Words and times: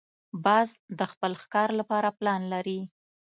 باز 0.43 0.69
د 0.99 1.01
خپل 1.11 1.31
ښکار 1.41 1.69
لپاره 1.79 2.09
پلان 2.19 2.41
لري 2.53 2.79